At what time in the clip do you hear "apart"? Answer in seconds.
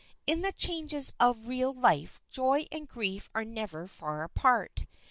4.23-4.87